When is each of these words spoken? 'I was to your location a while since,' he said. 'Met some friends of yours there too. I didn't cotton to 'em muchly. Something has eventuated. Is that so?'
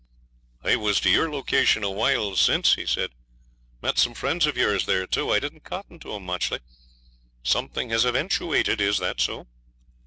'I 0.63 0.77
was 0.77 0.99
to 1.01 1.11
your 1.11 1.29
location 1.31 1.83
a 1.83 1.91
while 1.91 2.35
since,' 2.35 2.73
he 2.73 2.87
said. 2.87 3.11
'Met 3.83 3.99
some 3.99 4.15
friends 4.15 4.47
of 4.47 4.57
yours 4.57 4.87
there 4.87 5.05
too. 5.05 5.31
I 5.31 5.39
didn't 5.39 5.63
cotton 5.63 5.99
to 5.99 6.15
'em 6.15 6.25
muchly. 6.25 6.57
Something 7.43 7.91
has 7.91 8.03
eventuated. 8.03 8.81
Is 8.81 8.97
that 8.97 9.21
so?' 9.21 9.45